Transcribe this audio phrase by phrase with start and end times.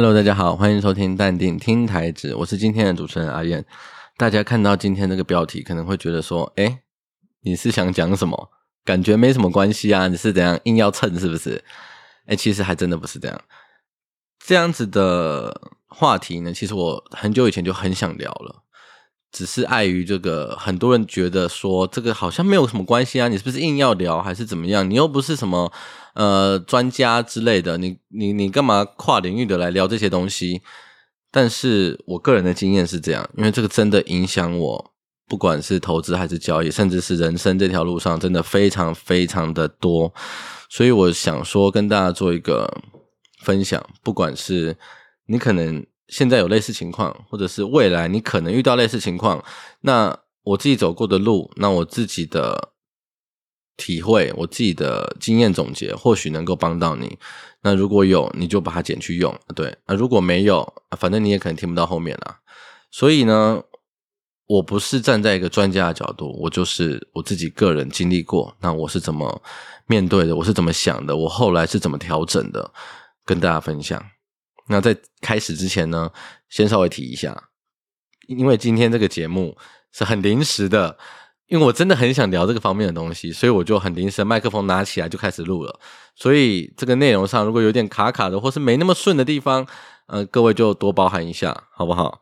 [0.00, 3.62] Hello，大家好，欢迎收听淡定听台子，我是今天的主持人阿燕。
[4.16, 6.78] 大家看到今天这个标题，可能会觉得说，诶，
[7.42, 8.50] 你是想讲什么？
[8.82, 11.62] 感觉没什么关系啊，你是怎样硬要蹭是不是？
[12.28, 13.38] 诶，其实还真的不是这样。
[14.42, 18.62] 这样子的话题呢，其实我很久以前就很想聊了。
[19.30, 24.88] 只是碍于这个，很多人觉得说这个好像没有什么关系啊，你是不是硬要聊还是怎么样？
[24.88, 25.70] 你又不是什么
[26.14, 30.62] 呃专家之类的，你你你干嘛跨领域的来聊这些东西？
[31.30, 34.92] 但是我个人的经验是这样，因为这个真的影响我，
[35.28, 40.12] 不管是投资还是交易，甚至是人生这条路上，真的非常非常的多。
[40.68, 42.82] 所以我想说跟大家做一个
[43.42, 44.76] 分享，不管是
[45.26, 45.86] 你可能。
[46.12, 49.44] 现在有类似情况，或者是未来你可能遇到类似情况，
[49.82, 52.72] 那我自己走过的路，那我自己的
[53.80, 57.18] 体会，我自己的经验总结，或许能够帮到你。
[57.62, 59.74] 那如果有，你就把它捡去用，对。
[59.86, 62.40] 那如果没有，反正你也可能听不到后面啦。
[62.90, 63.62] 所以呢，
[64.46, 69.42] 我不是站在一个专家的角度，我就是我自己个人经历过，那我是怎么
[69.86, 72.72] 面对的，我是怎么想的，我后来是怎么调整的，
[73.24, 74.04] 跟大家分享。
[74.68, 76.10] 那在开始之前呢，
[76.48, 77.50] 先稍微提一下，
[78.26, 79.56] 因为今天这个节目
[79.92, 80.96] 是很临时的，
[81.50, 85.80] 因为我真的很想聊这个方面的东西，所以我就很临时，麦克风拿起来就开始录了。
[86.14, 89.66] 所以这个内容上如果有点卡卡的，或是没那么顺的地方，
[90.06, 92.20] 呃，各位就多包涵一下，好不好？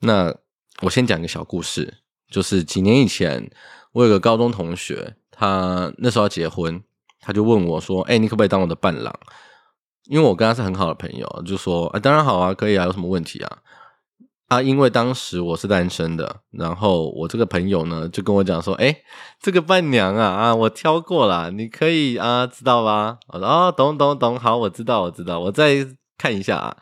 [0.00, 0.34] 那
[0.82, 1.94] 我先讲一个小故事，
[2.30, 3.50] 就是几年以前，
[3.92, 6.82] 我有个高中同学，他那时候要结婚，
[7.22, 9.18] 他就问我说：“哎，你可不可以当我的伴郎？”
[10.10, 13.58] 因为我跟他是很好的朋友，就说啊，当然好啊，可以啊，有什么问题啊？
[14.48, 19.04] 啊，因为当时我是单身的，然后我这个朋友呢就跟我讲说，诶，
[19.40, 23.18] 这个伴娘啊啊，我挑过了，你可以啊，知道吧？
[23.28, 25.86] 我说哦，懂懂懂，好，我知道我知道，我再
[26.16, 26.76] 看一下啊。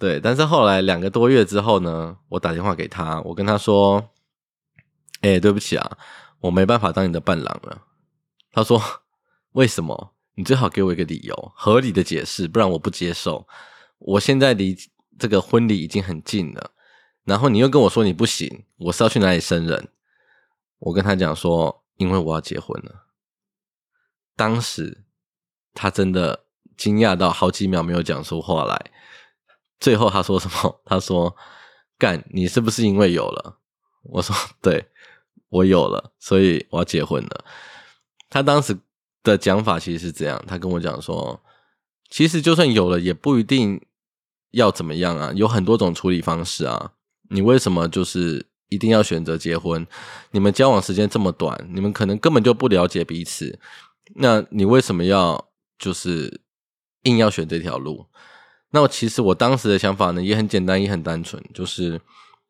[0.00, 4.10] 对，但是后来两个多月之后呢，我打电话给他，我跟他说，
[5.20, 5.98] 诶，对不起啊，
[6.40, 7.82] 我没办法当你的伴郎了。
[8.52, 8.82] 他说，
[9.52, 10.12] 为什么？
[10.34, 13.46] 你最好给我一个理由，合理的解释，不然我不接受。
[13.98, 14.76] 我现在离
[15.18, 16.70] 这个婚礼已经很近了，
[17.26, 19.88] 然后你又跟我说你不行，我是要去哪里生人？
[20.78, 23.04] 我跟他讲说，因为我要结婚了。
[24.34, 25.04] 当时
[25.74, 26.44] 他真的
[26.76, 28.90] 惊讶到好几秒没有讲出话来，
[29.78, 30.80] 最后他说什么？
[30.86, 31.36] 他说
[31.98, 33.58] ：“干，你是不是因为有了？”
[34.04, 34.88] 我说：“对，
[35.50, 37.44] 我有了，所以我要结婚了。”
[38.30, 38.78] 他当时。
[39.26, 41.42] 的讲法其实是这样，他跟我讲说，
[42.08, 43.84] 其实就算有了，也不一定
[44.52, 46.92] 要怎么样啊，有很多种处理方式啊。
[47.30, 49.86] 你为什么就是一定要选择结婚？
[50.30, 53.58] 你们交往时间这么短，你们可能根本就不了解彼此，
[54.16, 55.48] 那你为什么要
[55.78, 56.40] 就是
[57.02, 58.06] 硬要选这条路？
[58.70, 62.00] 那其实我当时的想法呢，也很简单，也很单纯，就是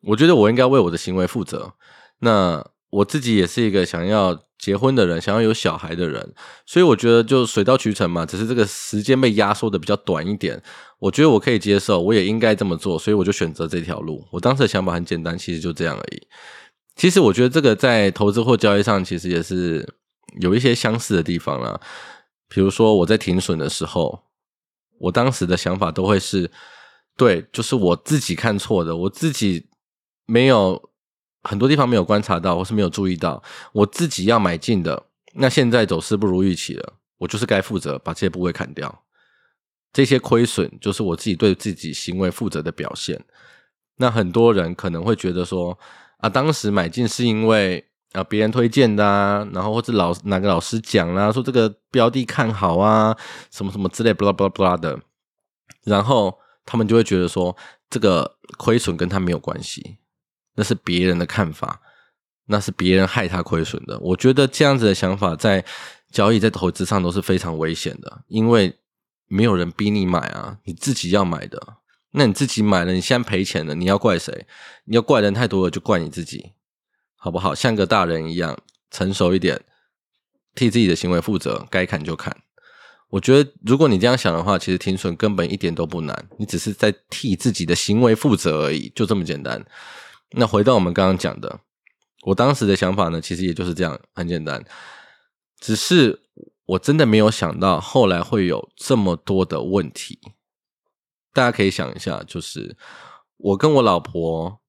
[0.03, 1.75] 我觉得我应该为我的行为负责。
[2.21, 4.45] 那我自己也是一个想要。
[4.59, 6.35] 结婚的人想要有小孩的人，
[6.65, 10.61] 所以我觉得就水到渠成嘛，只是这个时间被压缩的比较短一点。
[10.99, 14.27] 我觉得我可以接受，我也应该这么做，所以我就选择这条路。
[14.31, 16.27] 我当时的想法很简单，其实就这样而已。
[16.97, 19.87] 其实我觉得这个在投资或交易上，其实也是
[20.41, 21.79] 有一些相似的地方啦。
[22.49, 24.23] 比如说我在停损的时候，
[24.99, 26.51] 我当时的想法都会是，
[27.15, 29.67] 对，就是我自己看错的，我自己
[30.25, 30.83] 没有。
[31.47, 33.43] 很多地方没有观察到，或是没有注意到，
[33.73, 39.03] 我自己要买进的，那现在走势不如预期了，我就是该负责把这些部位砍掉，
[39.93, 43.25] 这些亏损就是我自己对自己行为负责的表现。
[43.99, 45.79] 那很多人可能会觉得说，
[46.19, 47.83] 啊，当时买进是因为
[48.13, 53.17] 啊别人推荐的啊，然后或者老哪个老师讲啦，说这个标的看好啊，
[53.51, 54.99] 什么什么之类，巴拉巴拉巴拉的，
[55.85, 57.57] 然后他们就会觉得说，
[57.89, 59.99] 这个亏损跟他没有关系。
[60.57, 61.81] 那是别人的看法，
[62.47, 63.99] 那是别人害他亏损的。
[64.01, 65.65] 我觉得这样子的想法在
[66.11, 68.77] 交易、在投资上都是非常危险的，因为
[69.29, 71.77] 没有人逼你买啊，你自己要买的。
[72.13, 74.47] 那你自己买了，你现在赔钱了，你要怪谁？
[74.85, 76.53] 你要怪人太多了，就怪你自己，
[77.17, 77.55] 好不好？
[77.55, 78.57] 像个大人一样，
[78.91, 79.61] 成熟一点，
[80.55, 82.35] 替自己的行为负责，该砍就砍。
[83.11, 89.63] 我觉得，如果你这样想的话，其实停损根本一点都不难，你只是在替自己的行为负责而已，就这么简单。
[90.39, 91.61] 那回到我们刚刚讲的，
[92.27, 94.63] 我当时的想法呢，其实也就是这样，很简单。
[95.59, 96.21] 只是
[96.67, 100.19] 我真的没有想到后来会有这么多的问题。
[101.33, 102.77] 大家可以想一下，就是
[103.39, 104.61] 我跟我老婆，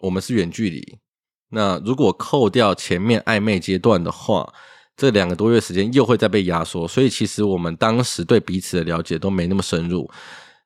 [0.00, 0.98] 我们是远距离。
[1.50, 4.54] 那如果扣掉前面暧昧阶段的话，
[4.96, 6.88] 这两个多月时间又会再被压缩。
[6.88, 10.10] 所以其实我们当时对彼此的了解都没那么深入。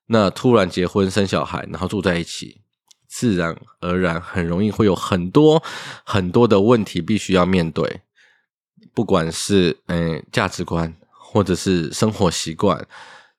[0.07, 2.61] 那突然结婚生小孩，然后住在一起，
[3.17, 5.63] 自然而然很容易会有很多
[6.03, 8.01] 很多的问题必须要面对，
[8.93, 12.85] 不管是嗯价值观，或者是生活习惯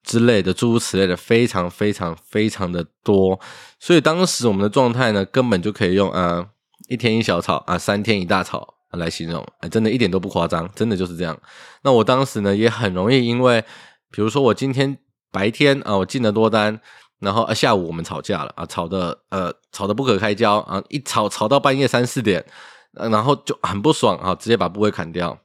[0.03, 3.39] 之类的，诸如此类的，非常非常非常的多。
[3.79, 6.47] 所以当时我们的状态呢，根本就可以用啊
[6.89, 11.39] 一天一小吵啊，三天一大吵来形容，哎，真的一点都不夸张，真的就是这样。
[11.83, 13.63] 那我当时呢，也很容易因为，
[14.11, 14.97] 比如说我今天。
[15.33, 16.81] 白天啊，我进了多单，
[17.19, 22.45] 然后啊，下午我们吵架了啊，吵得呃，吵得不可开交啊，一吵吵到半夜三四点，
[22.93, 25.39] 然后就很不爽啊，直接把部位砍掉。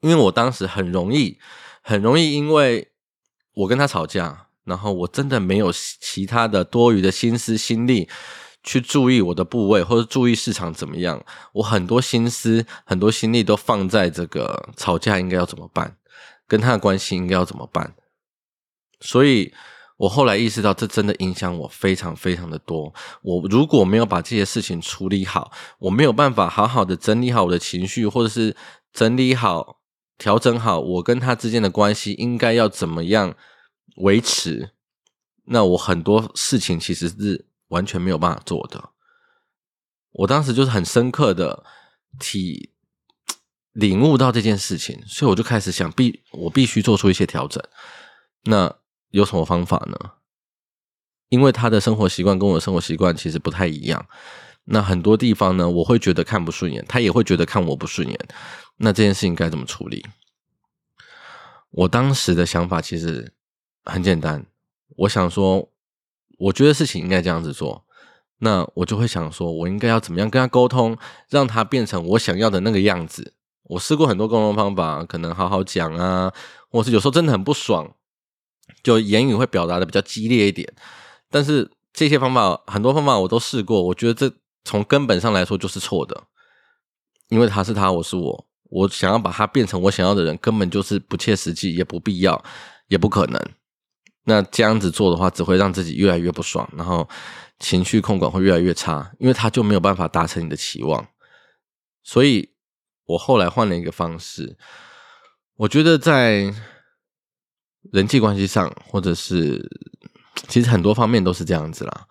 [0.00, 1.38] 因为我当时很容易，
[1.82, 2.92] 很容易，因为
[3.54, 8.08] 我跟他吵架，然后我真的没有其他的多余的心思心力
[8.62, 15.96] 去注意我的部位或者注意市场怎么样，我很多心思很多心力都放在这个吵架应该要怎么办，
[16.46, 17.94] 跟他的关系应该要怎么办。
[19.00, 19.54] 所以，
[19.96, 22.92] 我后来意识到，这真的影响我非常非常的多。
[23.22, 28.56] 我如果没有把这些事情处理好，我没有办法好好的整理好我的情绪，或者是
[28.92, 29.80] 整理好、
[30.18, 33.36] 调整好我跟他之间的关系，应该要怎么样
[33.98, 34.70] 维持？
[35.46, 38.90] 那我很多事情其实是完全没有办法做的。
[40.10, 41.64] 我当时就是很深刻的
[42.18, 42.72] 体
[43.72, 47.62] 领悟到这件事情，所以我就开始想必我必须做出一些调整。
[48.44, 48.74] 那
[49.14, 49.96] 有什么方法呢？
[51.28, 54.04] 因为他的生活习惯跟我的生活习惯其实不太一样。
[54.64, 58.18] 那很多地方呢，我会觉得看不顺眼，他也会觉得看我不顺眼。
[58.78, 60.04] 那这件事情该怎么处理？
[61.70, 63.32] 我当时的想法其实
[63.84, 64.46] 很简单，
[64.96, 65.68] 我想说，
[66.38, 67.84] 我觉得事情应该这样子做。
[68.38, 73.34] 那我就会想说，我应该要怎么样跟他沟通，让他变成我想要的那个样子。
[73.62, 76.32] 我试过很多沟通方法，可能好好讲啊，
[76.68, 77.94] 或是有时候真的很不爽。
[78.82, 80.70] 就言语会表达的比较激烈一点，
[81.30, 84.34] 但是这些方法很多方法我都试过，我觉得这
[84.64, 86.24] 从根本上来说就是错的，
[87.28, 92.42] 因为他是他，我是我，我想要把他变成我想要的人，根本就是不切实际，也不必要，
[92.88, 93.40] 也不可能。
[94.24, 97.08] 那这样子做的话，只会让自己越来越不爽，然后
[97.58, 101.06] 情绪控管会越来越差，因为他就没有办法达成你的期望。
[102.02, 102.50] 所以
[103.06, 104.56] 我后来换了一个方式，
[105.56, 106.54] 我觉得在。
[107.94, 109.70] 人际关系上，或者是
[110.48, 112.08] 其实很多方面都是这样子啦。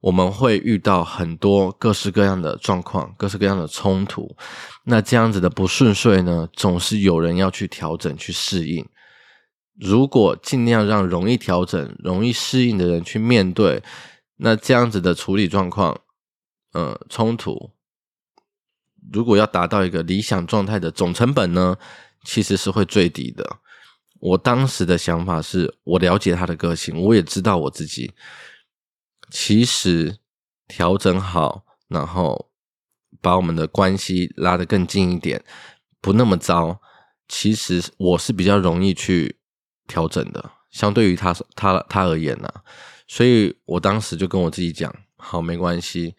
[0.00, 4.36] 我们会遇到很多各式各样的状况，各式各样的冲突。
[4.86, 8.84] 那这样子的不顺遂呢，总是有人要去调整、去适应。
[9.78, 13.84] 如果尽量让容易调整、容易适应的人去面对，
[14.38, 16.00] 那这样子的处理状况，
[16.72, 17.70] 呃，冲突，
[19.12, 21.76] 如果要达到一个理想状态的总成本呢，
[22.24, 23.58] 其实是会最低的。
[24.20, 28.12] 我当时的想法是，我了解他的个性，我也知道我自己。
[29.30, 30.18] 其实
[30.68, 32.50] 调整好，然后
[33.20, 35.42] 把我们的关系拉得更近一点，
[36.00, 36.80] 不那么糟。
[37.28, 39.38] 其实我是比较容易去
[39.86, 42.52] 调整的，相对于他他他而言呢、
[43.06, 46.16] 所以我当时就跟我自己讲：好，没关系，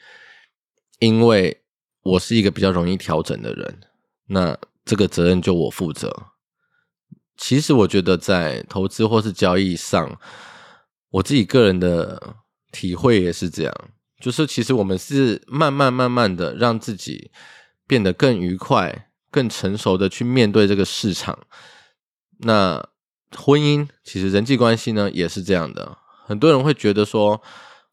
[1.00, 1.62] 因为
[2.02, 3.82] 我是一个比较容易调整的人，
[4.28, 6.31] 那这个责任就我负责。
[7.38, 10.20] 其实我觉得在投资或是交易上，
[11.10, 12.36] 我自己个人的
[12.72, 13.74] 体会也是这样，
[14.22, 17.32] 就是其实我们是慢慢慢慢的让自己
[17.88, 21.40] 变得更愉快、更成熟的去面对这个市场。
[22.42, 22.88] 那
[23.36, 25.98] 婚姻其实人际关系呢也是这样的，
[26.28, 27.42] 很多人会觉得说，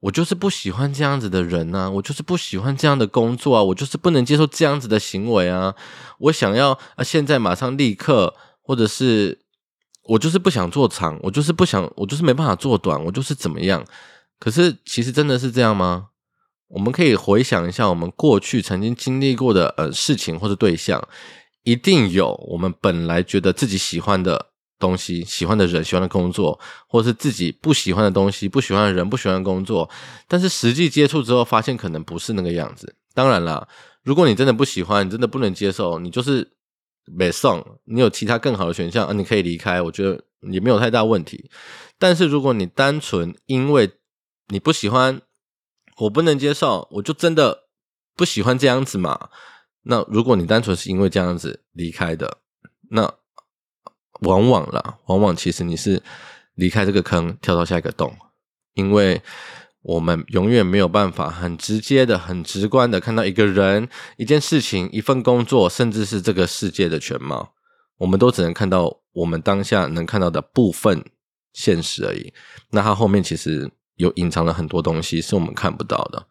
[0.00, 5.75] 我就是不喜欢这样子的人啊，我就是不喜欢这样的工作啊，我就是不能接受这样子的行为啊，
[6.18, 8.35] 我想要啊现在马上立刻。
[8.69, 9.39] 或者是
[10.03, 13.83] 我就是不想做长，我就是不想，我就是没办法做短，我就是怎么样？
[14.39, 16.09] 可是其实真的是这样吗？
[16.69, 21.03] 我们可以回想一下，我们过去曾经经历过的呃事情或者对象，
[21.63, 29.89] 一定有我们本来觉得自己喜欢的东西、喜欢的人、喜欢的工作，或者是自己不喜欢的东西、不喜欢的人、不喜欢的工作，
[30.29, 32.95] 但是实际接触之后，发现可能不是那个样子。
[33.15, 33.67] 当然啦，
[34.03, 36.53] 如果你真的不喜欢，你真的不能接受，你就是。
[37.12, 39.12] 没送，你有其他更好的选项啊？
[39.12, 41.50] 你可以离开，我觉得也没有太大问题。
[41.99, 43.93] 但是如果你单纯因为
[44.49, 45.21] 你不喜欢，
[45.99, 47.65] 我不能接受，我就真的
[48.15, 49.31] 不喜欢这样子嘛。
[49.83, 52.38] 那如果你单纯是因为这样子离开的，
[52.91, 53.15] 那
[54.21, 56.03] 往往啦，往往其实你是
[56.55, 58.17] 离开这个坑，跳到下一个洞，
[58.75, 59.23] 因为。
[59.88, 67.54] 我们永远没有办法很直接的、很直观的看到一个人、一件事情、一份工作，甚至是这个世界的全貌。
[67.97, 71.02] 我们都只能看到我们当下能看到的部分
[71.54, 72.35] 现实而已。
[72.73, 76.26] 那它后面其实有隐藏了很多东西，是我们看不到的。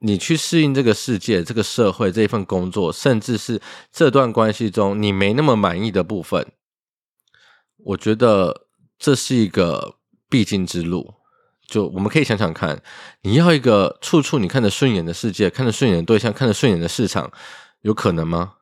[0.00, 3.58] 你去适应这个世界、这个社会、这一份工作，甚至是
[3.90, 6.46] 这段关系中你没那么满意的部分，
[7.78, 8.66] 我觉得
[8.98, 9.94] 这是一个
[10.28, 11.14] 必经之路。
[11.68, 12.82] 就我们可以想想看，
[13.22, 17.30] 你要一个处处你看得顺眼的世界，看得顺眼的对象，看得顺眼的市场，
[17.82, 18.54] 有可能吗？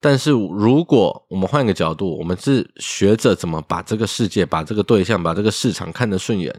[0.00, 6.58] 但是如果我们换一个角度，我们是学着怎么把这个世界、把这个对象、把这个市场看得顺眼，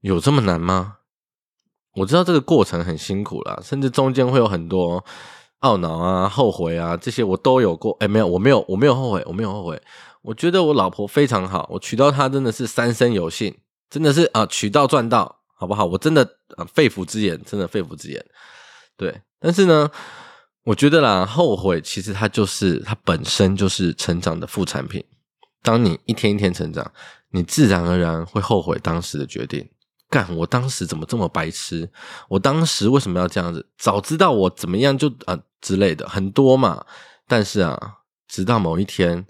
[0.00, 0.96] 有这么难吗？
[1.94, 5.04] 我知道这个过程很辛苦啦，甚至中间会有很多
[5.60, 7.96] 懊恼啊、后悔啊，这些我都有过。
[8.00, 9.80] 诶，没有，我没有，我没有后悔，我没有后悔。
[10.22, 13.54] 我觉得我老婆非常好，我娶到她真的是三生有幸，
[13.92, 15.84] 真的是啊，娶到赚到，好不好？
[15.84, 16.24] 我真的
[16.56, 18.24] 啊，肺腑之言，真的肺腑之言。
[18.96, 19.90] 对，但是呢，
[20.64, 25.04] 我觉得啦，后悔其实它就是它本身就是成长的副产品。
[25.62, 26.90] 当你一天一天成长，
[27.32, 29.68] 你自然而然会后悔当时的决定。
[30.08, 30.34] 干！
[30.36, 31.90] 我当时怎么这么白痴？
[32.30, 33.68] 我当时为什么要这样子？
[33.76, 36.86] 早知道我怎么样就啊之类的很多嘛。
[37.28, 39.26] 但是啊，直到某一天，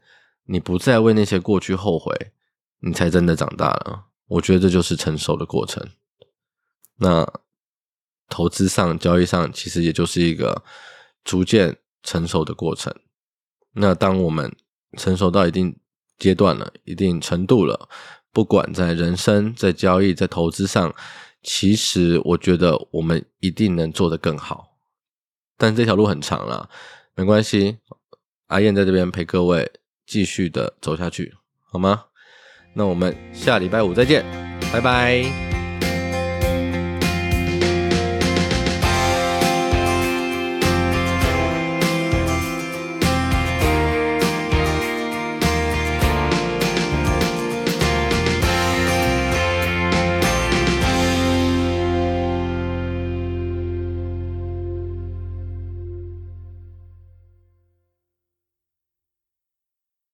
[0.47, 2.15] 你不再为那些过去后悔，
[2.79, 4.05] 你才真的长大了。
[4.27, 5.87] 我觉得这就是成熟的过程。
[6.97, 7.27] 那
[8.29, 10.65] 投资上、交易上，其实也就是一个
[11.25, 12.95] 逐渐成熟的过程。
[13.73, 14.55] 那当我们
[14.97, 15.79] 成熟到一定
[16.19, 17.89] 阶段了，一定程度了。
[18.33, 20.95] 不管在人生、在交易、在投资上，
[21.43, 24.79] 其实我觉得我们一定能做得更好。
[25.59, 26.71] 但这条路很长啦，
[27.15, 27.79] 没关系，
[28.47, 29.71] 阿燕在这边陪各位
[30.07, 31.35] 继续的走下去，
[31.71, 32.07] 好吗？
[32.73, 34.25] 那我们下礼拜五再见，
[34.73, 35.52] 拜拜。